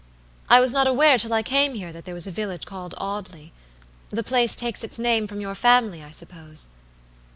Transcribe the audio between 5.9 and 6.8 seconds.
I suppose?"